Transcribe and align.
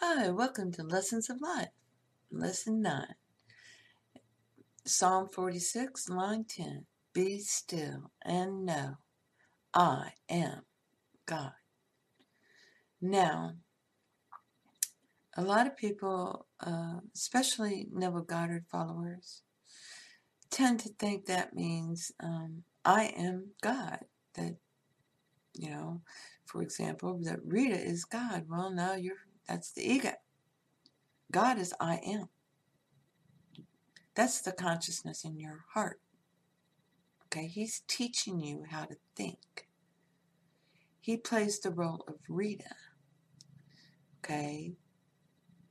Hi, 0.00 0.30
welcome 0.30 0.70
to 0.72 0.82
Lessons 0.82 1.30
of 1.30 1.40
Life, 1.40 1.70
Lesson 2.30 2.82
9. 2.82 3.14
Psalm 4.84 5.28
46, 5.28 6.08
line 6.08 6.44
10. 6.44 6.86
Be 7.14 7.38
still 7.38 8.10
and 8.24 8.66
know 8.66 8.96
I 9.74 10.12
am 10.28 10.62
God. 11.26 11.52
Now, 13.00 13.52
a 15.36 15.42
lot 15.42 15.66
of 15.66 15.76
people, 15.76 16.46
uh, 16.60 16.96
especially 17.14 17.88
Neville 17.92 18.22
Goddard 18.22 18.64
followers, 18.70 19.42
tend 20.50 20.80
to 20.80 20.88
think 20.88 21.26
that 21.26 21.54
means 21.54 22.10
um, 22.20 22.64
I 22.84 23.12
am 23.16 23.50
God. 23.62 24.00
That, 24.34 24.56
you 25.54 25.70
know, 25.70 26.02
for 26.46 26.62
example, 26.62 27.20
that 27.24 27.38
Rita 27.44 27.78
is 27.80 28.04
God. 28.04 28.46
Well, 28.48 28.70
no, 28.72 28.94
you're 28.94 29.14
that's 29.48 29.72
the 29.72 29.88
ego. 29.88 30.12
God 31.30 31.58
is 31.58 31.72
I 31.80 32.00
am. 32.04 32.28
That's 34.14 34.40
the 34.40 34.52
consciousness 34.52 35.24
in 35.24 35.38
your 35.38 35.64
heart. 35.72 36.00
Okay, 37.26 37.46
He's 37.46 37.82
teaching 37.88 38.40
you 38.40 38.64
how 38.70 38.84
to 38.84 38.96
think. 39.16 39.68
He 41.00 41.16
plays 41.16 41.58
the 41.60 41.70
role 41.70 42.04
of 42.06 42.16
Rita. 42.28 42.74
Okay, 44.18 44.74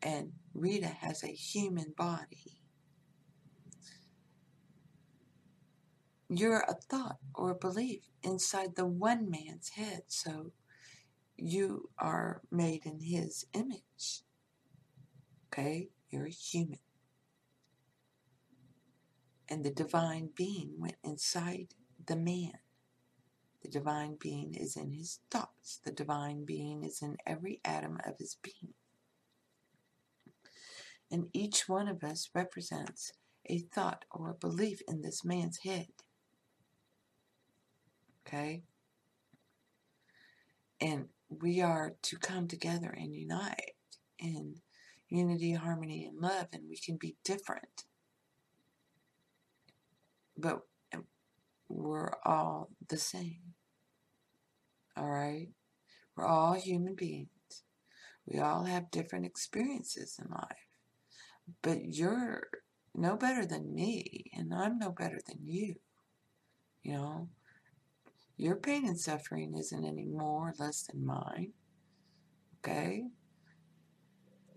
and 0.01 0.33
Rita 0.53 0.87
has 0.87 1.23
a 1.23 1.27
human 1.27 1.93
body. 1.95 2.59
You're 6.29 6.65
a 6.67 6.73
thought 6.73 7.17
or 7.35 7.51
a 7.51 7.55
belief 7.55 8.01
inside 8.23 8.75
the 8.75 8.85
one 8.85 9.29
man's 9.29 9.69
head, 9.69 10.03
so 10.07 10.51
you 11.37 11.89
are 11.97 12.41
made 12.51 12.85
in 12.85 13.01
His 13.01 13.45
image. 13.53 14.23
Okay, 15.47 15.89
you're 16.09 16.27
a 16.27 16.31
human. 16.31 16.79
And 19.51 19.65
the 19.65 19.69
divine 19.69 20.29
being 20.33 20.75
went 20.77 20.95
inside 21.03 21.75
the 22.07 22.15
man. 22.15 22.53
The 23.61 23.67
divine 23.67 24.15
being 24.17 24.55
is 24.55 24.77
in 24.77 24.91
his 24.91 25.19
thoughts. 25.29 25.81
The 25.83 25.91
divine 25.91 26.45
being 26.45 26.85
is 26.85 27.01
in 27.01 27.17
every 27.27 27.59
atom 27.65 27.99
of 28.05 28.17
his 28.17 28.37
being. 28.41 28.73
And 31.11 31.27
each 31.33 31.67
one 31.67 31.89
of 31.89 32.01
us 32.01 32.29
represents 32.33 33.11
a 33.45 33.59
thought 33.59 34.05
or 34.09 34.29
a 34.29 34.35
belief 34.35 34.81
in 34.87 35.01
this 35.01 35.25
man's 35.25 35.57
head. 35.57 35.87
Okay? 38.25 38.63
And 40.79 41.09
we 41.29 41.59
are 41.59 41.95
to 42.03 42.17
come 42.17 42.47
together 42.47 42.95
and 42.97 43.13
unite 43.13 43.73
in 44.17 44.61
unity, 45.09 45.51
harmony, 45.55 46.05
and 46.05 46.21
love, 46.21 46.47
and 46.53 46.63
we 46.69 46.77
can 46.77 46.95
be 46.95 47.17
different. 47.25 47.83
But 50.37 50.61
we're 51.69 52.11
all 52.25 52.69
the 52.87 52.97
same. 52.97 53.53
All 54.97 55.09
right? 55.09 55.49
We're 56.15 56.25
all 56.25 56.53
human 56.53 56.95
beings. 56.95 57.29
We 58.25 58.39
all 58.39 58.65
have 58.65 58.91
different 58.91 59.25
experiences 59.25 60.19
in 60.21 60.29
life. 60.31 60.67
But 61.61 61.85
you're 61.85 62.43
no 62.93 63.15
better 63.15 63.45
than 63.45 63.73
me, 63.73 64.31
and 64.33 64.53
I'm 64.53 64.77
no 64.77 64.91
better 64.91 65.19
than 65.27 65.39
you. 65.43 65.75
You 66.83 66.93
know? 66.93 67.29
Your 68.37 68.55
pain 68.55 68.87
and 68.87 68.99
suffering 68.99 69.55
isn't 69.57 69.85
any 69.85 70.05
more 70.05 70.49
or 70.49 70.53
less 70.57 70.83
than 70.83 71.05
mine. 71.05 71.53
Okay? 72.59 73.03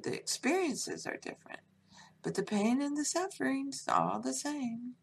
The 0.03 0.15
experiences 0.15 1.06
are 1.06 1.16
different. 1.16 1.60
But 2.22 2.34
the 2.34 2.43
pain 2.43 2.81
and 2.81 2.97
the 2.97 3.04
suffering's 3.04 3.84
all 3.88 4.21
the 4.21 4.32
same. 4.32 4.94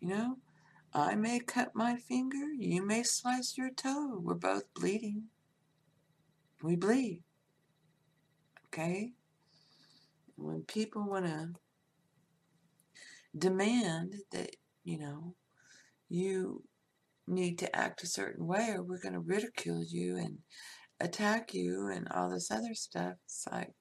You 0.00 0.08
know, 0.08 0.36
I 0.92 1.14
may 1.14 1.40
cut 1.40 1.74
my 1.74 1.96
finger, 1.96 2.52
you 2.56 2.84
may 2.86 3.02
slice 3.02 3.56
your 3.56 3.70
toe. 3.70 4.20
We're 4.22 4.34
both 4.34 4.72
bleeding. 4.74 5.24
We 6.62 6.76
bleed. 6.76 7.22
Okay? 8.66 9.12
When 10.36 10.62
people 10.62 11.08
want 11.08 11.26
to 11.26 11.50
demand 13.36 14.14
that, 14.32 14.56
you 14.84 14.98
know, 14.98 15.34
you 16.08 16.62
need 17.26 17.58
to 17.58 17.74
act 17.74 18.02
a 18.02 18.06
certain 18.06 18.46
way 18.46 18.70
or 18.70 18.82
we're 18.82 19.00
going 19.00 19.14
to 19.14 19.20
ridicule 19.20 19.84
you 19.84 20.16
and 20.16 20.38
attack 21.00 21.54
you 21.54 21.88
and 21.88 22.08
all 22.08 22.30
this 22.30 22.50
other 22.50 22.74
stuff, 22.74 23.14
it's 23.24 23.46
like, 23.50 23.72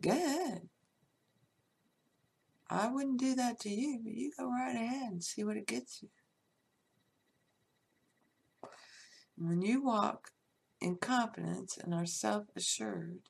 go 0.00 0.10
ahead. 0.10 0.68
I 2.70 2.88
wouldn't 2.88 3.18
do 3.18 3.34
that 3.34 3.60
to 3.60 3.70
you, 3.70 4.00
but 4.02 4.12
you 4.12 4.30
go 4.38 4.46
right 4.46 4.76
ahead 4.76 5.10
and 5.10 5.24
see 5.24 5.42
what 5.42 5.56
it 5.56 5.66
gets 5.66 6.02
you. 6.02 6.08
When 9.36 9.62
you 9.62 9.82
walk 9.82 10.32
in 10.80 10.96
confidence 10.96 11.78
and 11.78 11.94
are 11.94 12.04
self 12.06 12.44
assured, 12.56 13.20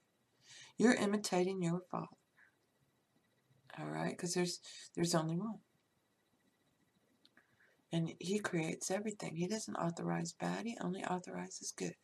you're 0.77 0.95
imitating 0.95 1.63
your 1.63 1.83
Father. 1.91 2.07
All 3.79 3.87
right? 3.87 4.11
Because 4.11 4.35
there's, 4.35 4.61
there's 4.97 5.15
only 5.15 5.37
one. 5.37 5.59
And 7.93 8.13
He 8.19 8.41
creates 8.41 8.91
everything. 8.91 9.37
He 9.37 9.47
doesn't 9.47 9.77
authorize 9.77 10.33
bad, 10.33 10.67
He 10.67 10.77
only 10.81 11.05
authorizes 11.05 11.73
good. 11.77 11.95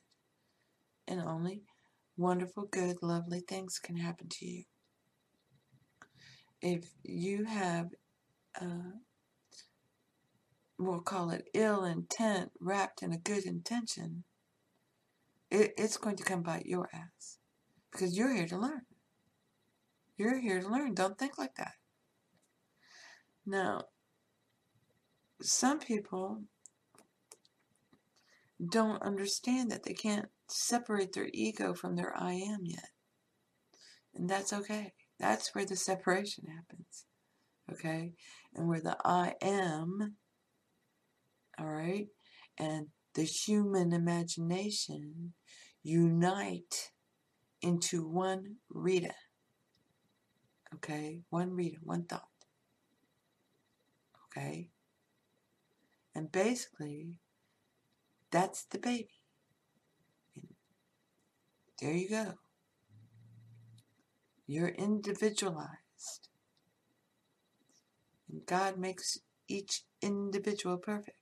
And 1.08 1.20
only 1.20 1.62
wonderful, 2.16 2.66
good, 2.70 2.98
lovely 3.02 3.40
things 3.40 3.78
can 3.78 3.96
happen 3.96 4.28
to 4.30 4.46
you 4.46 4.64
if 6.64 6.88
you 7.02 7.44
have, 7.44 7.90
uh, 8.58 8.96
we'll 10.78 11.02
call 11.02 11.28
it 11.28 11.50
ill 11.52 11.84
intent 11.84 12.52
wrapped 12.58 13.02
in 13.02 13.12
a 13.12 13.18
good 13.18 13.44
intention, 13.44 14.24
it, 15.50 15.74
it's 15.76 15.98
going 15.98 16.16
to 16.16 16.24
come 16.24 16.42
bite 16.42 16.64
your 16.64 16.88
ass 16.94 17.38
because 17.92 18.16
you're 18.16 18.34
here 18.34 18.48
to 18.48 18.56
learn. 18.56 18.80
You're 20.16 20.40
here 20.40 20.62
to 20.62 20.68
learn. 20.68 20.94
Don't 20.94 21.18
think 21.18 21.36
like 21.36 21.54
that. 21.56 21.74
Now, 23.44 23.82
some 25.42 25.80
people 25.80 26.44
don't 28.70 29.02
understand 29.02 29.70
that 29.70 29.82
they 29.82 29.92
can't 29.92 30.28
separate 30.48 31.12
their 31.12 31.28
ego 31.34 31.74
from 31.74 31.94
their 31.94 32.16
I 32.16 32.32
am 32.32 32.60
yet. 32.62 32.88
And 34.14 34.30
that's 34.30 34.54
okay. 34.54 34.94
That's 35.24 35.54
where 35.54 35.64
the 35.64 35.74
separation 35.74 36.44
happens. 36.54 37.06
Okay? 37.72 38.12
And 38.54 38.68
where 38.68 38.82
the 38.82 38.94
I 39.06 39.32
am, 39.40 40.16
all 41.58 41.66
right, 41.66 42.08
and 42.58 42.88
the 43.14 43.22
human 43.22 43.94
imagination 43.94 45.32
unite 45.82 46.90
into 47.62 48.06
one 48.06 48.56
Rita. 48.68 49.14
Okay? 50.74 51.22
One 51.30 51.54
Rita, 51.54 51.78
one 51.82 52.04
thought. 52.04 52.28
Okay? 54.26 54.68
And 56.14 56.30
basically, 56.30 57.18
that's 58.30 58.64
the 58.66 58.78
baby. 58.78 59.22
There 61.80 61.94
you 61.94 62.10
go. 62.10 62.34
You're 64.46 64.68
individualized. 64.68 66.28
And 68.30 68.44
God 68.46 68.78
makes 68.78 69.18
each 69.48 69.82
individual 70.02 70.76
perfect. 70.76 71.16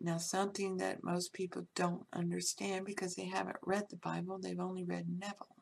Now, 0.00 0.18
something 0.18 0.76
that 0.78 1.02
most 1.02 1.32
people 1.32 1.66
don't 1.74 2.06
understand 2.12 2.84
because 2.84 3.14
they 3.14 3.24
haven't 3.24 3.56
read 3.62 3.84
the 3.88 3.96
Bible, 3.96 4.38
they've 4.38 4.60
only 4.60 4.84
read 4.84 5.06
Neville. 5.08 5.56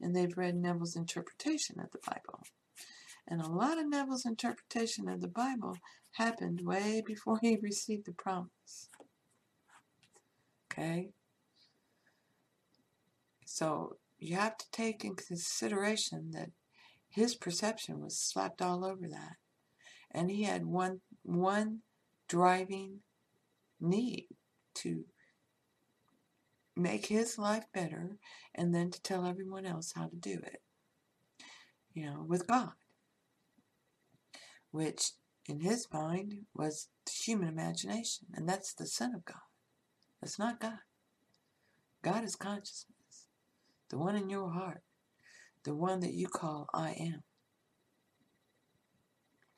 And 0.00 0.16
they've 0.16 0.36
read 0.36 0.56
Neville's 0.56 0.96
interpretation 0.96 1.78
of 1.78 1.90
the 1.92 2.00
Bible. 2.04 2.42
And 3.28 3.40
a 3.40 3.48
lot 3.48 3.78
of 3.78 3.88
Neville's 3.88 4.26
interpretation 4.26 5.08
of 5.08 5.20
the 5.20 5.28
Bible 5.28 5.76
happened 6.12 6.62
way 6.62 7.02
before 7.06 7.38
he 7.40 7.56
received 7.62 8.06
the 8.06 8.12
promise. 8.12 8.88
Okay? 10.72 11.10
So 13.56 13.96
you 14.18 14.36
have 14.36 14.58
to 14.58 14.70
take 14.70 15.02
in 15.02 15.16
consideration 15.16 16.32
that 16.32 16.50
his 17.08 17.34
perception 17.34 18.02
was 18.02 18.18
slapped 18.18 18.60
all 18.60 18.84
over 18.84 19.08
that. 19.08 19.36
And 20.10 20.30
he 20.30 20.42
had 20.42 20.66
one 20.66 21.00
one 21.22 21.78
driving 22.28 22.98
need 23.80 24.26
to 24.74 25.06
make 26.76 27.06
his 27.06 27.38
life 27.38 27.64
better 27.72 28.18
and 28.54 28.74
then 28.74 28.90
to 28.90 29.00
tell 29.00 29.24
everyone 29.24 29.64
else 29.64 29.94
how 29.96 30.08
to 30.08 30.16
do 30.16 30.34
it. 30.34 30.60
You 31.94 32.10
know, 32.10 32.26
with 32.28 32.46
God. 32.46 32.72
Which 34.70 35.12
in 35.46 35.60
his 35.60 35.88
mind 35.90 36.40
was 36.54 36.88
the 37.06 37.12
human 37.12 37.48
imagination, 37.48 38.26
and 38.34 38.46
that's 38.46 38.74
the 38.74 38.86
Son 38.86 39.14
of 39.14 39.24
God. 39.24 39.48
That's 40.20 40.38
not 40.38 40.60
God. 40.60 40.80
God 42.02 42.22
is 42.22 42.36
consciousness, 42.36 42.95
the 43.90 43.98
one 43.98 44.16
in 44.16 44.30
your 44.30 44.50
heart, 44.50 44.82
the 45.64 45.74
one 45.74 46.00
that 46.00 46.14
you 46.14 46.28
call 46.28 46.68
I 46.74 46.90
am. 46.98 47.22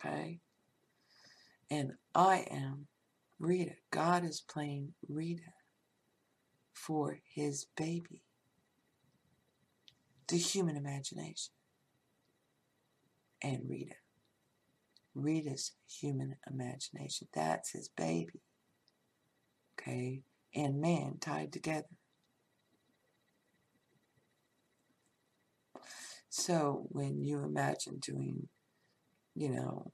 Okay? 0.01 0.41
And 1.71 1.93
I 2.15 2.47
am 2.51 2.87
Rita. 3.39 3.73
God 3.91 4.25
is 4.25 4.41
playing 4.41 4.95
Rita 5.09 5.43
for 6.73 7.19
his 7.35 7.67
baby, 7.77 8.23
the 10.29 10.37
human 10.37 10.77
imagination, 10.77 11.53
and 13.43 13.61
Rita. 13.69 13.95
Rita's 15.15 15.73
human 15.89 16.37
imagination. 16.49 17.29
That's 17.35 17.73
his 17.73 17.89
baby. 17.89 18.41
Okay? 19.79 20.23
And 20.55 20.81
man 20.81 21.17
tied 21.21 21.53
together. 21.53 21.89
So 26.31 26.87
when 26.91 27.25
you 27.25 27.43
imagine 27.43 27.99
doing, 28.01 28.49
you 29.35 29.51
know, 29.51 29.93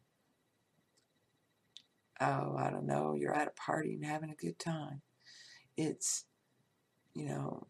oh, 2.21 2.57
I 2.57 2.71
don't 2.71 2.87
know, 2.87 3.15
you're 3.15 3.35
at 3.35 3.49
a 3.49 3.53
party 3.53 3.95
and 3.95 4.05
having 4.05 4.31
a 4.31 4.35
good 4.35 4.59
time, 4.59 5.03
it's, 5.77 6.25
you 7.15 7.27
know, 7.27 7.67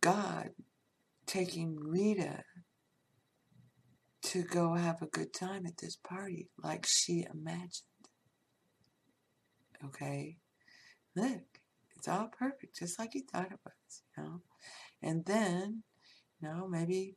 God 0.00 0.50
taking 1.26 1.76
Rita 1.76 2.44
to 4.22 4.42
go 4.42 4.74
have 4.74 5.00
a 5.00 5.06
good 5.06 5.32
time 5.32 5.64
at 5.66 5.78
this 5.78 5.96
party 5.96 6.48
like 6.62 6.86
she 6.86 7.26
imagined. 7.32 7.86
Okay? 9.84 10.36
Look, 11.16 11.42
it's 11.96 12.08
all 12.08 12.28
perfect, 12.28 12.78
just 12.78 12.98
like 12.98 13.14
you 13.14 13.22
thought 13.30 13.50
it 13.50 13.58
was, 13.64 14.02
you 14.16 14.24
know? 14.24 14.40
And 15.02 15.24
then, 15.24 15.82
you 16.40 16.48
know, 16.48 16.68
maybe 16.68 17.16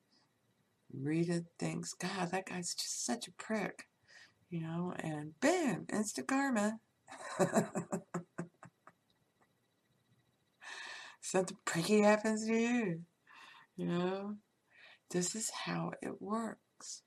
Rita 0.94 1.44
thinks, 1.58 1.94
God, 1.94 2.32
that 2.32 2.46
guy's 2.46 2.76
just 2.76 3.06
such 3.06 3.28
a 3.28 3.32
prick, 3.32 3.88
you 4.50 4.62
know, 4.62 4.94
and 5.00 5.40
bam, 5.40 5.88
instant 5.92 6.28
karma. 6.28 6.80
Something 11.22 11.58
pricky 11.66 12.02
happens 12.02 12.46
to 12.46 12.54
you, 12.54 13.02
you 13.76 13.86
know. 13.86 14.36
This 15.10 15.36
is 15.36 15.50
how 15.50 15.92
it 16.02 16.22
works. 16.22 17.02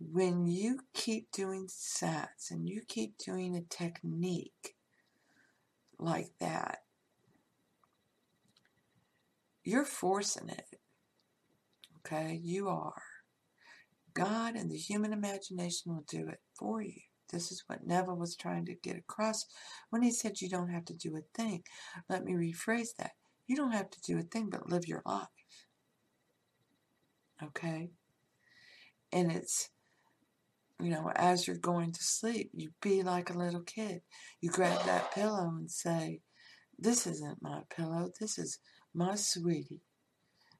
When 0.00 0.46
you 0.46 0.80
keep 0.92 1.30
doing 1.30 1.68
sats 1.68 2.50
and 2.50 2.68
you 2.68 2.82
keep 2.86 3.16
doing 3.18 3.56
a 3.56 3.62
technique 3.62 4.74
like 5.98 6.30
that, 6.40 6.82
you're 9.62 9.84
forcing 9.84 10.48
it 10.48 10.78
Okay, 12.06 12.38
you 12.42 12.68
are. 12.68 13.02
God 14.12 14.54
and 14.56 14.70
the 14.70 14.76
human 14.76 15.12
imagination 15.12 15.94
will 15.94 16.04
do 16.08 16.28
it 16.28 16.40
for 16.54 16.82
you. 16.82 17.00
This 17.32 17.50
is 17.50 17.64
what 17.66 17.86
Neville 17.86 18.16
was 18.16 18.36
trying 18.36 18.66
to 18.66 18.74
get 18.74 18.96
across 18.96 19.46
when 19.90 20.02
he 20.02 20.10
said 20.10 20.40
you 20.40 20.48
don't 20.48 20.68
have 20.68 20.84
to 20.86 20.94
do 20.94 21.16
a 21.16 21.22
thing. 21.36 21.64
Let 22.08 22.24
me 22.24 22.34
rephrase 22.34 22.94
that. 22.98 23.12
You 23.46 23.56
don't 23.56 23.72
have 23.72 23.90
to 23.90 24.00
do 24.02 24.18
a 24.18 24.22
thing 24.22 24.50
but 24.50 24.68
live 24.68 24.86
your 24.86 25.02
life. 25.06 25.26
Okay? 27.42 27.90
And 29.10 29.32
it's, 29.32 29.70
you 30.80 30.90
know, 30.90 31.10
as 31.16 31.46
you're 31.46 31.56
going 31.56 31.92
to 31.92 32.04
sleep, 32.04 32.50
you 32.52 32.70
be 32.82 33.02
like 33.02 33.30
a 33.30 33.38
little 33.38 33.62
kid. 33.62 34.02
You 34.40 34.50
grab 34.50 34.84
that 34.84 35.12
pillow 35.12 35.48
and 35.48 35.70
say, 35.70 36.20
This 36.78 37.06
isn't 37.06 37.42
my 37.42 37.62
pillow. 37.74 38.10
This 38.20 38.38
is 38.38 38.58
my 38.92 39.14
sweetie 39.14 39.80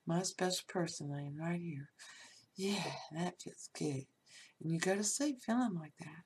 my 0.07 0.23
special 0.23 0.65
person 0.69 1.13
laying 1.13 1.37
right 1.37 1.61
here. 1.61 1.91
Yeah, 2.57 2.93
that 3.13 3.41
feels 3.43 3.69
good. 3.77 4.07
And 4.61 4.73
you 4.73 4.79
go 4.79 4.95
to 4.95 5.05
sleep 5.05 5.43
feeling 5.45 5.75
like 5.75 5.95
that. 6.01 6.25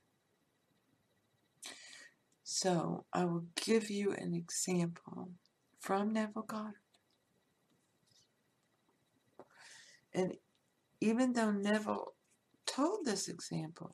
So 2.45 3.05
I 3.13 3.25
will 3.25 3.45
give 3.57 3.91
you 3.91 4.13
an 4.13 4.35
example 4.35 5.31
from 5.81 6.13
Neville 6.13 6.43
Goddard. 6.43 6.75
And 10.15 10.35
even 11.01 11.33
though 11.33 11.51
Neville 11.51 12.15
told 12.67 13.05
this 13.05 13.29
example, 13.29 13.93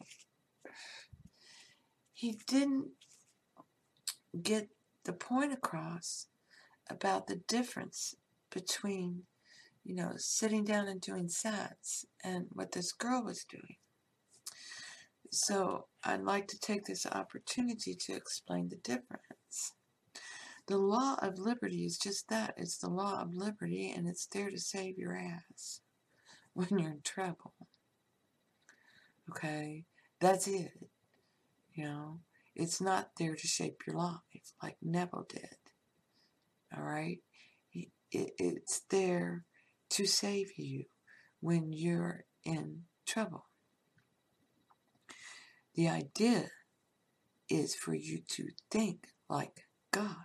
he 2.12 2.38
didn't 2.46 2.90
get 4.40 4.68
the 5.04 5.12
point 5.12 5.52
across 5.52 6.28
about 6.88 7.26
the 7.26 7.36
difference 7.36 8.14
between 8.50 9.22
you 9.84 9.94
know, 9.94 10.12
sitting 10.16 10.64
down 10.64 10.88
and 10.88 11.00
doing 11.00 11.28
sats 11.28 12.04
and 12.22 12.46
what 12.52 12.72
this 12.72 12.92
girl 12.92 13.22
was 13.22 13.44
doing. 13.44 13.76
So 15.30 15.86
I'd 16.02 16.22
like 16.22 16.48
to 16.48 16.58
take 16.58 16.84
this 16.84 17.06
opportunity 17.06 17.94
to 17.94 18.14
explain 18.14 18.68
the 18.68 18.76
difference. 18.76 19.72
The 20.66 20.78
law 20.78 21.16
of 21.20 21.38
liberty 21.38 21.84
is 21.84 21.98
just 21.98 22.28
that. 22.28 22.54
It's 22.56 22.78
the 22.78 22.88
law 22.88 23.20
of 23.20 23.34
liberty 23.34 23.92
and 23.94 24.08
it's 24.08 24.26
there 24.26 24.50
to 24.50 24.58
save 24.58 24.96
your 24.96 25.16
ass 25.16 25.80
when 26.54 26.68
you're 26.70 26.92
in 26.92 27.02
trouble. 27.02 27.52
Okay? 29.30 29.84
That's 30.20 30.46
it. 30.46 30.72
You 31.74 31.84
know, 31.84 32.20
it's 32.54 32.80
not 32.80 33.10
there 33.18 33.34
to 33.34 33.46
shape 33.46 33.82
your 33.86 33.96
life 33.96 34.20
like 34.62 34.76
Neville 34.80 35.26
did. 35.28 35.56
All 36.74 36.84
right? 36.84 37.18
it's 38.16 38.82
there 38.90 39.44
to 39.90 40.06
save 40.06 40.52
you 40.56 40.84
when 41.40 41.72
you're 41.72 42.24
in 42.44 42.82
trouble. 43.06 43.46
The 45.74 45.88
idea 45.88 46.50
is 47.48 47.74
for 47.74 47.94
you 47.94 48.20
to 48.28 48.48
think 48.70 49.08
like 49.28 49.66
God, 49.92 50.16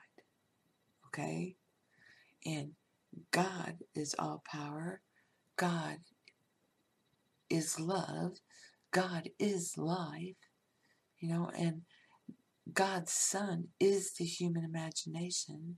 okay? 1.07 1.55
And 2.45 2.72
God 3.31 3.79
is 3.95 4.15
all 4.17 4.43
power. 4.50 5.01
God 5.57 5.98
is 7.50 7.79
love. 7.79 8.38
God 8.91 9.29
is 9.38 9.77
life, 9.77 10.38
you 11.19 11.29
know, 11.29 11.51
and 11.55 11.81
God's 12.74 13.12
Son 13.12 13.69
is 13.79 14.13
the 14.13 14.25
human 14.25 14.63
imagination, 14.63 15.77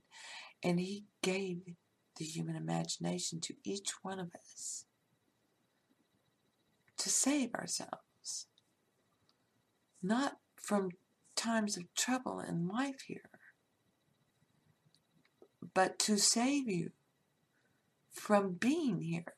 and 0.62 0.80
He 0.80 1.04
gave 1.22 1.62
the 2.16 2.24
human 2.24 2.56
imagination 2.56 3.40
to 3.40 3.54
each 3.64 3.92
one 4.02 4.18
of 4.18 4.30
us 4.34 4.84
to 6.98 7.08
save 7.08 7.54
ourselves, 7.54 8.46
not 10.02 10.36
from 10.56 10.90
times 11.34 11.76
of 11.76 11.92
trouble 11.94 12.40
in 12.40 12.68
life 12.68 13.02
here, 13.06 13.30
but 15.74 15.98
to 15.98 16.16
save 16.16 16.68
you 16.68 16.90
from 18.12 18.52
being 18.52 19.00
here 19.00 19.34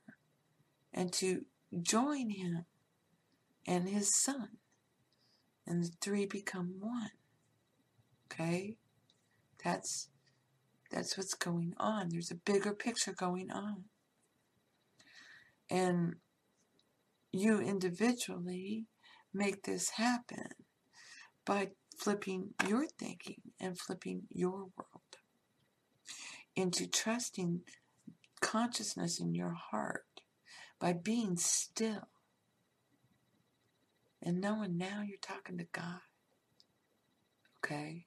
and 0.93 1.13
to 1.13 1.47
join 1.81 2.31
Him 2.31 2.67
and 3.67 3.89
His 3.89 4.15
Son. 4.15 4.49
And 5.67 5.85
the 5.85 5.91
three 6.01 6.27
become 6.27 6.75
one. 6.81 7.13
Okay? 8.31 8.77
That's 9.65 10.09
that's 10.95 11.19
what's 11.19 11.35
going 11.35 11.75
on. 11.77 12.11
There's 12.11 12.31
a 12.31 12.37
bigger 12.37 12.73
picture 12.73 13.13
going 13.13 13.51
on. 13.51 13.85
And 15.69 16.15
you 17.33 17.59
individually 17.59 18.87
make 19.33 19.65
this 19.65 19.91
happen 19.91 20.51
by 21.45 21.71
flipping 21.99 22.51
your 22.69 22.87
thinking 22.87 23.41
and 23.59 23.77
flipping 23.77 24.23
your 24.31 24.69
world 24.77 25.19
into 26.55 26.87
trusting 26.87 27.63
consciousness 28.41 29.19
in 29.19 29.35
your 29.35 29.55
heart 29.55 30.05
by 30.79 30.93
being 30.93 31.37
still 31.37 32.09
and 34.23 34.41
knowing 34.41 34.79
now 34.79 35.03
you're 35.05 35.19
talking 35.21 35.59
to 35.59 35.67
God. 35.73 36.01
Okay? 37.59 38.07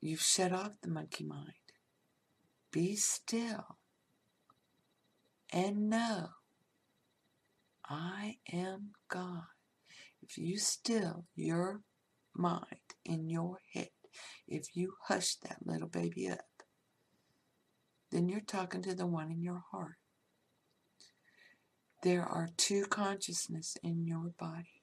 You've 0.00 0.22
shut 0.22 0.52
off 0.52 0.72
the 0.82 0.88
monkey 0.88 1.24
mind. 1.24 1.52
Be 2.72 2.96
still 2.96 3.76
and 5.52 5.90
know 5.90 6.28
I 7.88 8.36
am 8.52 8.90
God. 9.08 9.42
If 10.22 10.38
you 10.38 10.58
still 10.58 11.24
your 11.34 11.80
mind 12.34 12.64
in 13.04 13.28
your 13.28 13.58
head, 13.74 13.90
if 14.46 14.76
you 14.76 14.94
hush 15.06 15.36
that 15.36 15.58
little 15.64 15.88
baby 15.88 16.28
up, 16.28 16.38
then 18.10 18.28
you're 18.28 18.40
talking 18.40 18.82
to 18.82 18.94
the 18.94 19.06
one 19.06 19.30
in 19.30 19.42
your 19.42 19.64
heart. 19.72 19.96
There 22.02 22.24
are 22.24 22.48
two 22.56 22.86
consciousness 22.86 23.76
in 23.82 24.06
your 24.06 24.32
body. 24.38 24.79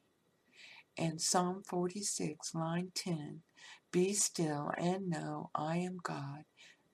And 0.97 1.21
Psalm 1.21 1.61
46, 1.63 2.55
line 2.55 2.91
10, 2.95 3.41
be 3.91 4.13
still 4.13 4.71
and 4.77 5.09
know 5.09 5.51
I 5.53 5.77
am 5.77 5.97
God, 6.01 6.43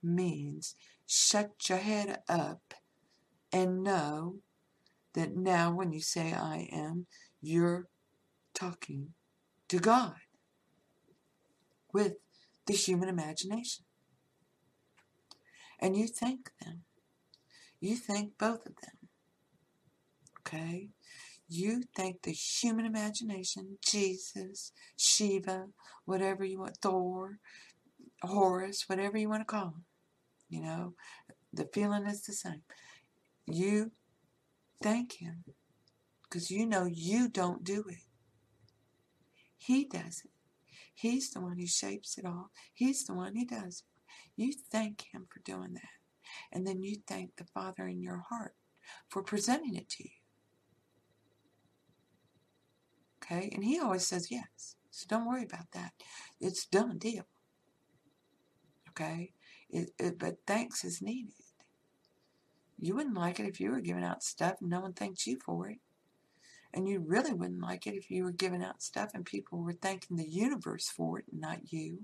means 0.02 0.76
shut 1.08 1.52
your 1.70 1.78
head 1.78 2.20
up 2.28 2.74
and 3.52 3.84
know 3.84 4.36
that 5.14 5.36
now 5.36 5.72
when 5.72 5.94
you 5.94 6.02
say 6.02 6.34
I 6.34 6.68
am, 6.72 7.06
you're 7.42 7.88
talking 8.54 9.14
to 9.70 9.80
God 9.80 10.16
with 11.94 12.14
the 12.66 12.74
human 12.74 13.10
imagination. 13.10 13.86
And 15.80 15.96
you 15.96 16.08
thank 16.08 16.52
them. 16.60 16.82
You 17.80 17.96
thank 17.96 18.38
both 18.38 18.66
of 18.66 18.76
them. 18.82 19.10
Okay? 20.40 20.90
You 21.56 21.84
thank 21.96 22.24
the 22.24 22.32
human 22.32 22.84
imagination, 22.84 23.78
Jesus, 23.86 24.72
Shiva, 24.98 25.68
whatever 26.04 26.44
you 26.44 26.58
want, 26.58 26.78
Thor, 26.82 27.38
Horus, 28.24 28.90
whatever 28.90 29.20
you 29.20 29.30
want 29.30 29.42
to 29.42 29.46
call 29.46 29.68
him. 29.68 29.86
You 30.50 30.64
know, 30.64 30.94
the 31.54 31.70
feeling 31.72 32.08
is 32.08 32.24
the 32.24 32.34
same. 32.34 32.64
You 33.46 33.92
thank 34.82 35.14
him 35.22 35.44
because 36.24 36.50
you 36.50 36.66
know 36.66 36.86
you 36.86 37.30
don't 37.30 37.64
do 37.64 37.84
it. 37.88 38.08
He 39.56 39.86
does 39.86 40.24
it. 40.26 40.32
He's 40.96 41.30
the 41.30 41.42
one 41.42 41.60
who 41.60 41.68
shapes 41.68 42.18
it 42.18 42.26
all. 42.26 42.50
He's 42.74 43.04
the 43.04 43.14
one 43.14 43.36
who 43.36 43.46
does 43.46 43.84
it. 43.86 44.42
You 44.42 44.54
thank 44.72 45.04
him 45.14 45.28
for 45.30 45.40
doing 45.46 45.76
that. 45.76 45.82
And 46.52 46.66
then 46.66 46.82
you 46.82 46.96
thank 47.08 47.36
the 47.36 47.46
Father 47.46 47.88
in 47.88 48.02
your 48.02 48.24
heart 48.28 48.56
for 49.08 49.22
presenting 49.22 49.76
it 49.76 49.90
to 49.90 50.04
you. 50.04 50.23
Okay? 53.24 53.50
And 53.54 53.64
he 53.64 53.80
always 53.80 54.06
says 54.06 54.32
yes. 54.32 54.76
So 54.92 55.06
don't 55.08 55.28
worry 55.28 55.44
about 55.44 55.72
that. 55.74 55.94
It's 56.40 56.66
done 56.66 56.98
deal. 56.98 57.26
Okay? 58.90 59.32
It, 59.70 59.92
it, 59.98 60.20
but 60.20 60.38
thanks 60.46 60.84
is 60.84 61.02
needed. 61.02 61.34
You 62.80 62.96
wouldn't 62.96 63.16
like 63.16 63.40
it 63.40 63.48
if 63.48 63.60
you 63.60 63.72
were 63.72 63.80
giving 63.80 64.04
out 64.04 64.24
stuff 64.24 64.56
and 64.60 64.70
no 64.70 64.82
one 64.82 64.94
thanked 64.94 65.26
you 65.26 65.40
for 65.44 65.70
it. 65.70 65.80
And 66.74 66.88
you 66.88 67.00
really 67.00 67.34
wouldn't 67.34 67.62
like 67.62 67.88
it 67.88 67.94
if 67.94 68.10
you 68.10 68.24
were 68.24 68.32
giving 68.32 68.64
out 68.64 68.82
stuff 68.82 69.12
and 69.14 69.26
people 69.26 69.60
were 69.60 69.74
thanking 69.74 70.18
the 70.18 70.28
universe 70.28 70.90
for 70.90 71.20
it 71.20 71.26
and 71.32 71.40
not 71.40 71.72
you. 71.72 72.00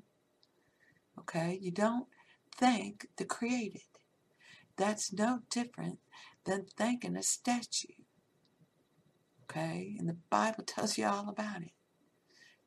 Okay? 1.17 1.59
You 1.61 1.71
don't 1.71 2.07
thank 2.55 3.07
the 3.17 3.25
created. 3.25 3.81
That's 4.77 5.11
no 5.11 5.39
different 5.49 5.99
than 6.45 6.65
thanking 6.77 7.17
a 7.17 7.23
statue. 7.23 7.87
Okay? 9.49 9.95
And 9.97 10.07
the 10.07 10.17
Bible 10.29 10.63
tells 10.63 10.97
you 10.97 11.07
all 11.07 11.27
about 11.29 11.61
it. 11.61 11.71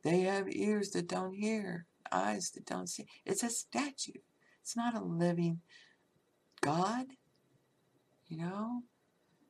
They 0.03 0.23
have 0.23 0.49
ears 0.49 0.91
that 0.91 1.07
don't 1.09 1.35
hear, 1.35 1.87
eyes 2.11 2.51
that 2.51 2.67
don't 2.67 2.89
see. 2.89 3.07
It's 3.25 3.43
a 3.43 3.51
statue. 3.51 4.21
It's 4.61 4.77
not 4.77 4.97
a 4.97 5.05
living 5.05 5.61
God. 6.61 7.07
You 8.27 8.39
know? 8.39 8.81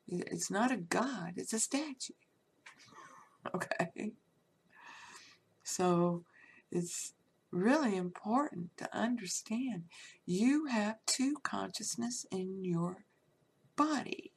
It's 0.08 0.50
not 0.50 0.70
a 0.70 0.76
God, 0.76 1.34
it's 1.36 1.52
a 1.52 1.60
statue. 1.60 2.14
Okay? 3.52 4.12
So 5.64 6.24
it's 6.70 7.14
really 7.50 7.96
important 7.96 8.76
to 8.76 8.96
understand 8.96 9.84
you 10.26 10.66
have 10.66 10.96
two 11.06 11.36
consciousness 11.42 12.24
in 12.30 12.64
your 12.64 13.04
body. 13.76 14.31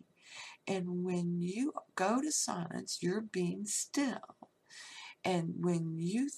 And 0.68 1.04
when 1.04 1.42
you 1.42 1.74
go 1.96 2.22
to 2.22 2.32
silence, 2.32 3.00
you're 3.02 3.22
being 3.22 3.66
still. 3.66 4.36
And 5.24 5.54
when 5.60 5.98
you 5.98 6.30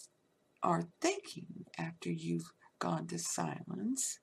are 0.63 0.83
thinking 1.01 1.65
after 1.77 2.11
you've 2.11 2.51
gone 2.79 3.07
to 3.07 3.19
silence, 3.19 4.19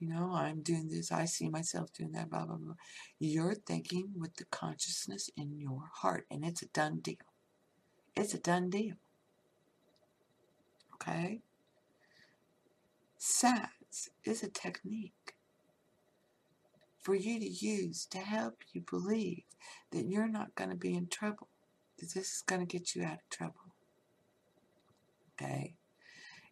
you 0.00 0.08
know, 0.08 0.32
I'm 0.34 0.62
doing 0.62 0.88
this, 0.88 1.12
I 1.12 1.26
see 1.26 1.48
myself 1.48 1.92
doing 1.92 2.10
that, 2.12 2.28
blah, 2.28 2.44
blah, 2.44 2.56
blah. 2.56 2.74
You're 3.20 3.54
thinking 3.54 4.10
with 4.16 4.34
the 4.34 4.44
consciousness 4.46 5.30
in 5.36 5.60
your 5.60 5.84
heart, 5.94 6.26
and 6.28 6.44
it's 6.44 6.62
a 6.62 6.66
done 6.66 6.98
deal. 6.98 7.14
It's 8.16 8.34
a 8.34 8.38
done 8.38 8.68
deal. 8.68 8.96
Okay? 10.94 11.40
SATS 13.16 14.08
is 14.24 14.42
a 14.42 14.48
technique 14.48 15.36
for 17.02 17.14
you 17.14 17.38
to 17.40 17.48
use 17.48 18.06
to 18.06 18.18
help 18.18 18.58
you 18.72 18.82
believe 18.88 19.42
that 19.90 20.06
you're 20.06 20.28
not 20.28 20.54
going 20.54 20.70
to 20.70 20.76
be 20.76 20.94
in 20.94 21.08
trouble, 21.08 21.48
that 21.98 22.14
this 22.14 22.36
is 22.36 22.42
going 22.46 22.60
to 22.60 22.66
get 22.66 22.94
you 22.94 23.02
out 23.04 23.14
of 23.14 23.28
trouble. 23.28 23.74
Okay? 25.34 25.74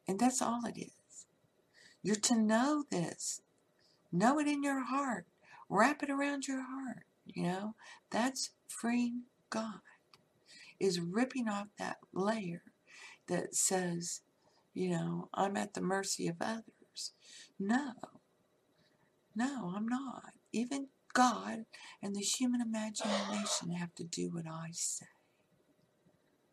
And 0.07 0.19
that's 0.19 0.43
all 0.43 0.63
it 0.67 0.79
is. 0.79 1.27
You're 2.03 2.17
to 2.17 2.37
know 2.37 2.85
this. 2.91 3.43
Know 4.11 4.39
it 4.41 4.49
in 4.49 4.63
your 4.63 4.85
heart. 4.85 5.27
Wrap 5.69 6.03
it 6.03 6.11
around 6.11 6.49
your 6.49 6.63
heart. 6.63 7.05
You 7.25 7.45
know? 7.45 7.75
That's 8.11 8.51
freeing 8.67 9.23
God. 9.51 9.81
Is 10.81 10.99
ripping 10.99 11.47
off 11.47 11.69
that 11.79 11.99
layer 12.13 12.63
that 13.29 13.55
says, 13.55 14.23
you 14.73 14.89
know, 14.91 15.29
I'm 15.35 15.57
at 15.57 15.75
the 15.75 15.83
mercy 15.83 16.27
of 16.27 16.37
others. 16.41 17.13
No. 17.59 17.93
No, 19.37 19.73
I'm 19.77 19.87
not. 19.87 20.33
Even 20.53 20.89
God 21.13 21.65
and 22.03 22.15
the 22.15 22.21
human 22.21 22.61
imagination 22.61 23.73
have 23.73 23.95
to 23.97 24.05
do 24.05 24.31
what 24.31 24.47
I 24.47 24.69
say. 24.73 25.07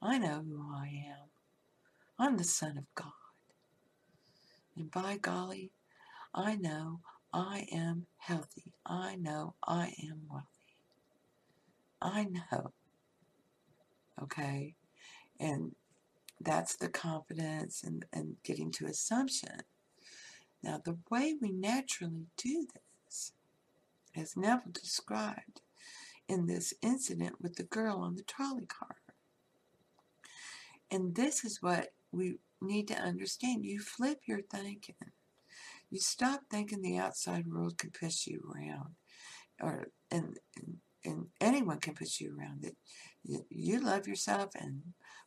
I 0.01 0.17
know 0.17 0.43
who 0.47 0.63
I 0.73 0.87
am. 1.07 1.29
I'm 2.19 2.37
the 2.37 2.43
Son 2.43 2.77
of 2.77 2.85
God. 2.95 3.11
And 4.75 4.91
by 4.91 5.17
golly, 5.17 5.71
I 6.33 6.55
know 6.55 7.01
I 7.33 7.67
am 7.71 8.05
healthy. 8.17 8.73
I 8.85 9.15
know 9.15 9.55
I 9.67 9.93
am 10.03 10.21
wealthy. 10.29 10.47
I 12.01 12.25
know. 12.25 12.73
Okay? 14.21 14.75
And 15.39 15.73
that's 16.39 16.75
the 16.75 16.89
confidence 16.89 17.83
and, 17.83 18.05
and 18.13 18.37
getting 18.43 18.71
to 18.73 18.85
assumption. 18.85 19.61
Now, 20.63 20.81
the 20.83 20.97
way 21.09 21.35
we 21.39 21.51
naturally 21.51 22.27
do 22.37 22.67
this, 22.73 22.83
as 24.17 24.35
Neville 24.35 24.71
described 24.71 25.61
in 26.27 26.45
this 26.45 26.73
incident 26.81 27.35
with 27.41 27.55
the 27.55 27.63
girl 27.63 27.99
on 27.99 28.15
the 28.15 28.23
trolley 28.23 28.65
car. 28.65 28.97
And 30.91 31.15
this 31.15 31.43
is 31.43 31.61
what 31.61 31.89
we 32.11 32.37
need 32.61 32.87
to 32.89 32.95
understand. 32.95 33.65
You 33.65 33.79
flip 33.79 34.21
your 34.25 34.41
thinking. 34.41 34.95
You 35.89 35.99
stop 35.99 36.41
thinking 36.49 36.81
the 36.81 36.97
outside 36.97 37.47
world 37.47 37.77
can 37.77 37.91
push 37.91 38.27
you 38.27 38.41
around, 38.53 38.95
or 39.61 39.87
and 40.11 40.37
and, 40.57 40.77
and 41.05 41.27
anyone 41.39 41.79
can 41.79 41.93
push 41.93 42.19
you 42.19 42.35
around. 42.37 42.63
That 42.63 42.75
you, 43.49 43.79
love 43.79 44.07
yourself, 44.07 44.51
and 44.59 44.81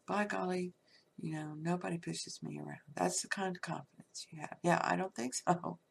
by 0.07 0.25
golly, 0.25 0.75
you 1.19 1.35
know 1.35 1.55
nobody 1.59 1.97
pushes 1.99 2.41
me 2.43 2.59
around. 2.59 2.81
That's 2.95 3.23
the 3.23 3.29
kind 3.29 3.57
of 3.57 3.63
confidence 3.63 4.27
you 4.31 4.41
have. 4.41 4.57
Yeah, 4.63 4.81
I 4.83 4.97
don't 4.97 5.15
think 5.15 5.35
so. 5.35 5.79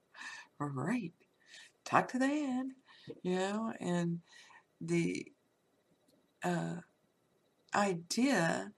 Right. 0.62 1.13
Talk 1.86 2.10
to 2.10 2.20
the 2.20 2.27
hand, 2.27 2.74
you 3.22 3.36
know, 3.36 3.74
and 3.79 4.20
the 4.82 5.25
uh, 6.44 6.75
idea 7.75 8.72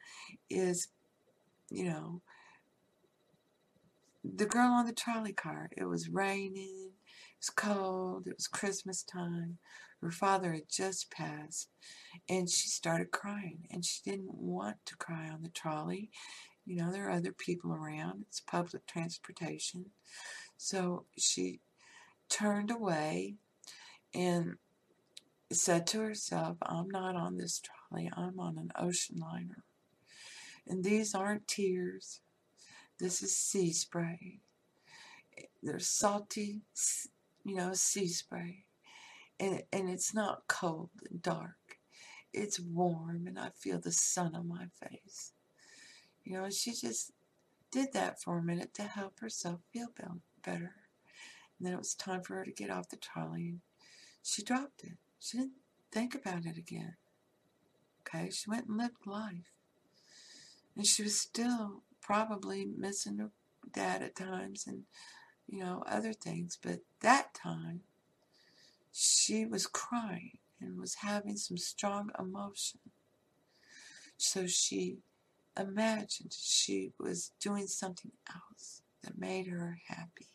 is, 0.49 0.87
you 1.69 1.85
know, 1.85 2.21
the 4.23 4.45
girl 4.45 4.71
on 4.71 4.85
the 4.85 4.93
trolley 4.93 5.33
car. 5.33 5.69
It 5.75 5.85
was 5.85 6.09
raining, 6.09 6.91
it 6.91 7.39
was 7.39 7.49
cold, 7.49 8.27
it 8.27 8.35
was 8.35 8.47
Christmas 8.47 9.03
time. 9.03 9.57
Her 10.01 10.11
father 10.11 10.53
had 10.53 10.69
just 10.69 11.11
passed, 11.11 11.69
and 12.27 12.49
she 12.49 12.67
started 12.67 13.11
crying. 13.11 13.67
And 13.69 13.85
she 13.85 14.01
didn't 14.03 14.33
want 14.33 14.77
to 14.87 14.95
cry 14.95 15.29
on 15.29 15.43
the 15.43 15.49
trolley. 15.49 16.09
You 16.65 16.77
know, 16.77 16.91
there 16.91 17.07
are 17.07 17.11
other 17.11 17.33
people 17.33 17.71
around, 17.71 18.25
it's 18.27 18.39
public 18.39 18.85
transportation. 18.87 19.85
So 20.57 21.05
she 21.17 21.59
turned 22.29 22.71
away 22.71 23.35
and 24.13 24.55
said 25.51 25.87
to 25.87 25.99
herself, 25.99 26.57
I'm 26.61 26.89
not 26.89 27.15
on 27.15 27.37
this 27.37 27.61
trolley, 27.61 28.09
I'm 28.15 28.39
on 28.39 28.57
an 28.57 28.71
ocean 28.77 29.17
liner. 29.17 29.63
And 30.67 30.83
these 30.83 31.13
aren't 31.13 31.47
tears, 31.47 32.21
this 32.99 33.21
is 33.21 33.35
sea 33.35 33.73
spray. 33.73 34.39
They're 35.63 35.79
salty 35.79 36.61
you 37.43 37.55
know, 37.55 37.73
sea 37.73 38.07
spray. 38.07 38.65
And, 39.39 39.63
and 39.73 39.89
it's 39.89 40.13
not 40.13 40.47
cold 40.47 40.89
and 41.09 41.21
dark. 41.21 41.79
It's 42.33 42.59
warm 42.59 43.25
and 43.27 43.39
I 43.39 43.49
feel 43.55 43.79
the 43.79 43.91
sun 43.91 44.35
on 44.35 44.47
my 44.47 44.67
face. 44.87 45.33
You 46.23 46.33
know, 46.33 46.49
she 46.49 46.71
just 46.71 47.11
did 47.71 47.93
that 47.93 48.21
for 48.21 48.37
a 48.37 48.43
minute 48.43 48.73
to 48.75 48.83
help 48.83 49.19
herself 49.19 49.61
feel 49.73 49.87
better. 49.95 50.75
And 51.57 51.67
then 51.67 51.73
it 51.73 51.79
was 51.79 51.95
time 51.95 52.21
for 52.21 52.35
her 52.35 52.45
to 52.45 52.51
get 52.51 52.69
off 52.69 52.89
the 52.89 52.97
trolley 52.97 53.55
she 54.23 54.43
dropped 54.43 54.83
it. 54.83 54.97
She 55.19 55.37
didn't 55.37 55.53
think 55.91 56.15
about 56.15 56.45
it 56.45 56.57
again. 56.57 56.95
Okay, 58.01 58.29
she 58.29 58.49
went 58.49 58.67
and 58.67 58.77
lived 58.77 59.05
life. 59.05 59.51
And 60.75 60.85
she 60.85 61.03
was 61.03 61.19
still 61.19 61.83
probably 62.01 62.65
missing 62.65 63.17
her 63.17 63.31
dad 63.73 64.01
at 64.01 64.15
times 64.15 64.65
and, 64.67 64.83
you 65.47 65.59
know, 65.59 65.83
other 65.87 66.13
things. 66.13 66.57
But 66.61 66.79
that 67.01 67.33
time, 67.33 67.81
she 68.91 69.45
was 69.45 69.67
crying 69.67 70.37
and 70.59 70.79
was 70.79 70.95
having 70.95 71.37
some 71.37 71.57
strong 71.57 72.09
emotion. 72.19 72.79
So 74.17 74.47
she 74.47 74.97
imagined 75.59 76.33
she 76.33 76.91
was 76.99 77.31
doing 77.39 77.67
something 77.67 78.11
else 78.29 78.81
that 79.03 79.17
made 79.17 79.47
her 79.47 79.79
happy. 79.87 80.27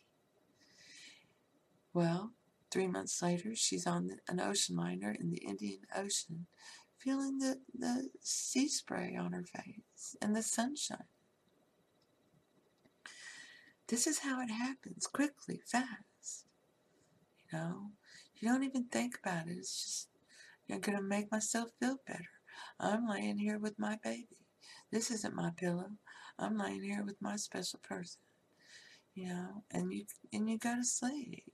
Well, 1.93 2.31
three 2.71 2.87
months 2.87 3.21
later, 3.21 3.55
she's 3.55 3.87
on 3.87 4.17
an 4.27 4.39
ocean 4.39 4.75
liner 4.75 5.15
in 5.17 5.31
the 5.31 5.43
Indian 5.47 5.81
Ocean, 5.95 6.47
feeling 6.97 7.39
the, 7.39 7.59
the 7.77 8.09
sea 8.21 8.67
spray 8.67 9.15
on 9.15 9.33
her 9.33 9.43
face 9.43 10.15
and 10.21 10.35
the 10.35 10.43
sunshine. 10.43 11.05
This 13.87 14.05
is 14.05 14.19
how 14.19 14.41
it 14.41 14.49
happens 14.49 15.07
quickly, 15.07 15.61
fast. 15.65 16.45
You 17.51 17.57
know, 17.57 17.91
you 18.35 18.49
don't 18.49 18.63
even 18.63 18.85
think 18.85 19.17
about 19.23 19.47
it. 19.47 19.57
It's 19.57 19.83
just, 19.83 20.09
you're 20.67 20.79
going 20.79 20.97
to 20.97 21.03
make 21.03 21.31
myself 21.31 21.69
feel 21.79 21.97
better. 22.05 22.25
I'm 22.79 23.07
laying 23.07 23.37
here 23.37 23.57
with 23.57 23.79
my 23.79 23.97
baby. 24.03 24.27
This 24.91 25.09
isn't 25.11 25.35
my 25.35 25.51
pillow. 25.55 25.91
I'm 26.37 26.57
laying 26.57 26.83
here 26.83 27.03
with 27.05 27.21
my 27.21 27.37
special 27.37 27.79
person. 27.81 28.19
You 29.15 29.29
know, 29.29 29.63
and 29.71 29.91
you 29.91 30.05
and 30.31 30.49
you 30.49 30.59
go 30.59 30.75
to 30.75 30.83
sleep. 30.83 31.45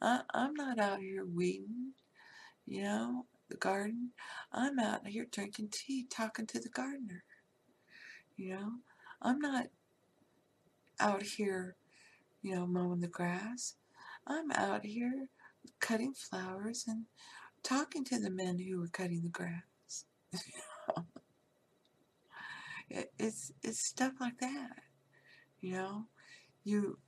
I, 0.00 0.20
I'm 0.32 0.54
not 0.54 0.78
out 0.78 1.00
here 1.00 1.24
weeding, 1.26 1.92
you 2.66 2.82
know, 2.82 3.26
the 3.48 3.56
garden. 3.56 4.10
I'm 4.52 4.78
out 4.78 5.06
here 5.06 5.26
drinking 5.30 5.70
tea, 5.70 6.06
talking 6.08 6.46
to 6.46 6.60
the 6.60 6.68
gardener. 6.68 7.24
You 8.36 8.54
know, 8.54 8.72
I'm 9.20 9.40
not 9.40 9.66
out 11.00 11.22
here, 11.22 11.76
you 12.42 12.54
know, 12.54 12.66
mowing 12.66 13.00
the 13.00 13.08
grass. 13.08 13.74
I'm 14.26 14.52
out 14.52 14.84
here 14.84 15.28
cutting 15.80 16.14
flowers 16.14 16.84
and 16.86 17.06
talking 17.62 18.04
to 18.04 18.20
the 18.20 18.30
men 18.30 18.58
who 18.58 18.78
were 18.78 18.88
cutting 18.88 19.22
the 19.22 19.28
grass. 19.28 20.04
it, 22.90 23.12
it's 23.18 23.52
it's 23.62 23.80
stuff 23.80 24.12
like 24.20 24.38
that. 24.38 24.76
You 25.60 25.72
know, 25.72 26.04
you 26.64 26.98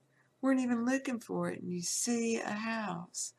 weren't 0.43 0.61
even 0.61 0.85
looking 0.85 1.21
for 1.21 1.51
it, 1.51 1.61
and 1.61 1.71
you 1.71 1.83
see 1.83 2.37
a 2.37 2.51
house 2.51 3.35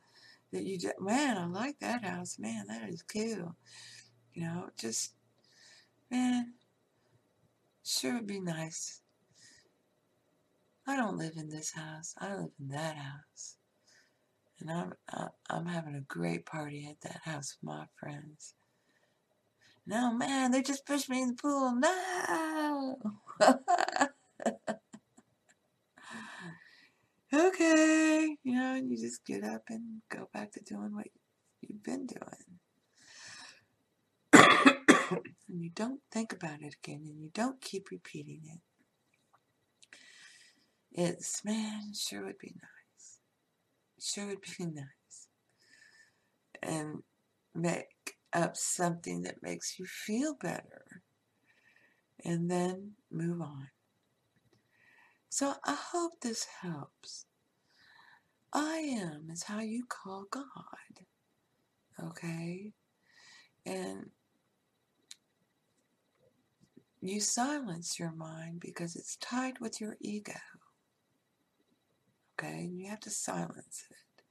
that 0.52 0.64
you 0.64 0.78
just 0.78 1.00
man, 1.00 1.36
I 1.38 1.46
like 1.46 1.78
that 1.80 2.04
house. 2.04 2.38
Man, 2.38 2.66
that 2.68 2.88
is 2.88 3.02
cool. 3.02 3.56
You 4.34 4.42
know, 4.42 4.70
just 4.78 5.14
man, 6.10 6.54
sure 7.84 8.14
would 8.14 8.26
be 8.26 8.40
nice. 8.40 9.00
I 10.86 10.96
don't 10.96 11.16
live 11.18 11.34
in 11.36 11.48
this 11.48 11.72
house. 11.72 12.14
I 12.18 12.34
live 12.34 12.50
in 12.60 12.68
that 12.68 12.96
house. 12.96 13.56
And 14.60 14.70
I'm 14.70 14.92
I, 15.10 15.28
I'm 15.50 15.66
having 15.66 15.94
a 15.94 16.00
great 16.00 16.46
party 16.46 16.86
at 16.88 17.00
that 17.02 17.22
house 17.24 17.56
with 17.60 17.68
my 17.68 17.86
friends. 17.96 18.54
No, 19.86 20.12
man, 20.12 20.52
they 20.52 20.62
just 20.62 20.86
pushed 20.86 21.10
me 21.10 21.22
in 21.22 21.28
the 21.30 21.34
pool. 21.34 21.74
No. 21.74 22.96
okay, 27.32 28.36
you 28.42 28.54
know, 28.54 28.74
and 28.74 28.90
you 28.90 28.96
just 28.96 29.24
get 29.24 29.44
up 29.44 29.62
and 29.68 30.02
go 30.10 30.28
back 30.32 30.52
to 30.52 30.60
doing 30.60 30.94
what 30.94 31.06
you've 31.60 31.82
been 31.82 32.06
doing. 32.06 32.58
and 35.48 35.62
you 35.62 35.70
don't 35.74 36.00
think 36.10 36.32
about 36.32 36.62
it 36.62 36.74
again 36.82 37.02
and 37.06 37.20
you 37.20 37.30
don't 37.32 37.60
keep 37.60 37.90
repeating 37.90 38.40
it. 38.44 38.60
It's, 40.94 41.44
man, 41.44 41.92
sure 41.94 42.24
would 42.26 42.38
be 42.38 42.54
nice. 42.54 43.18
Sure 44.00 44.26
would 44.26 44.42
be 44.42 44.64
nice. 44.66 45.28
And 46.62 47.02
make 47.54 48.16
up 48.32 48.56
something 48.56 49.22
that 49.22 49.42
makes 49.42 49.78
you 49.78 49.86
feel 49.86 50.34
better. 50.34 51.02
And 52.24 52.50
then 52.50 52.92
move 53.10 53.40
on. 53.40 53.68
So 55.32 55.54
I 55.64 55.74
hope 55.92 56.20
this 56.20 56.46
helps. 56.60 57.24
I 58.52 58.80
am 58.80 59.30
is 59.32 59.44
how 59.44 59.60
you 59.60 59.86
call 59.88 60.26
God. 60.30 60.44
Okay? 62.04 62.74
And 63.64 64.10
you 67.00 67.18
silence 67.20 67.98
your 67.98 68.12
mind 68.12 68.60
because 68.60 68.94
it's 68.94 69.16
tied 69.16 69.58
with 69.58 69.80
your 69.80 69.96
ego. 70.02 70.34
Okay? 72.38 72.64
And 72.64 72.78
you 72.78 72.90
have 72.90 73.00
to 73.00 73.10
silence 73.10 73.86
it. 73.88 74.22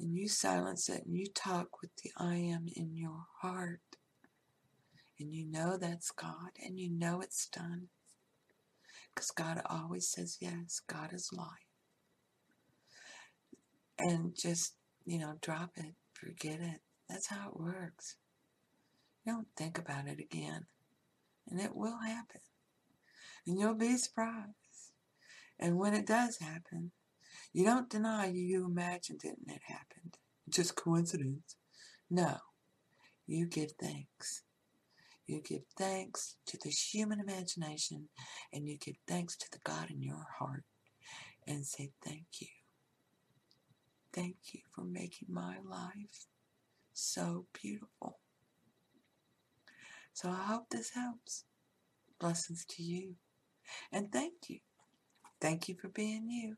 And 0.00 0.16
you 0.16 0.28
silence 0.28 0.88
it 0.88 1.04
and 1.04 1.14
you 1.14 1.26
talk 1.26 1.82
with 1.82 1.94
the 1.96 2.10
I 2.16 2.36
am 2.36 2.68
in 2.74 2.96
your 2.96 3.26
heart. 3.42 3.82
And 5.20 5.34
you 5.34 5.44
know 5.44 5.76
that's 5.76 6.10
God 6.10 6.52
and 6.64 6.80
you 6.80 6.88
know 6.88 7.20
it's 7.20 7.48
done. 7.50 7.88
Because 9.14 9.30
God 9.30 9.62
always 9.66 10.08
says 10.08 10.38
yes, 10.40 10.80
God 10.88 11.12
is 11.12 11.30
life. 11.32 11.46
And 13.98 14.34
just, 14.36 14.74
you 15.04 15.18
know, 15.18 15.34
drop 15.40 15.72
it, 15.76 15.94
forget 16.12 16.58
it. 16.60 16.80
That's 17.08 17.28
how 17.28 17.50
it 17.50 17.60
works. 17.60 18.16
don't 19.26 19.46
think 19.56 19.78
about 19.78 20.08
it 20.08 20.18
again. 20.18 20.66
And 21.48 21.60
it 21.60 21.76
will 21.76 21.98
happen. 21.98 22.40
And 23.46 23.58
you'll 23.58 23.74
be 23.74 23.96
surprised. 23.96 24.54
And 25.58 25.76
when 25.78 25.94
it 25.94 26.06
does 26.06 26.38
happen, 26.38 26.90
you 27.52 27.64
don't 27.64 27.90
deny 27.90 28.26
you 28.26 28.64
imagined 28.64 29.20
it 29.22 29.36
and 29.46 29.54
it 29.54 29.62
happened. 29.66 30.18
Just 30.48 30.74
coincidence. 30.74 31.56
No. 32.10 32.38
You 33.26 33.46
give 33.46 33.72
thanks. 33.80 34.42
You 35.26 35.40
give 35.42 35.62
thanks 35.78 36.36
to 36.46 36.58
the 36.62 36.70
human 36.70 37.20
imagination 37.20 38.08
and 38.52 38.68
you 38.68 38.76
give 38.78 38.96
thanks 39.08 39.36
to 39.38 39.46
the 39.50 39.58
God 39.64 39.90
in 39.90 40.02
your 40.02 40.26
heart 40.38 40.64
and 41.46 41.64
say 41.64 41.90
thank 42.04 42.26
you. 42.40 42.48
Thank 44.12 44.36
you 44.52 44.60
for 44.74 44.84
making 44.84 45.28
my 45.30 45.56
life 45.64 46.26
so 46.92 47.46
beautiful. 47.60 48.18
So 50.12 50.30
I 50.30 50.44
hope 50.44 50.66
this 50.70 50.90
helps. 50.94 51.44
Blessings 52.20 52.64
to 52.70 52.82
you. 52.82 53.14
And 53.92 54.12
thank 54.12 54.34
you. 54.48 54.58
Thank 55.40 55.68
you 55.68 55.76
for 55.80 55.88
being 55.88 56.28
you. 56.28 56.56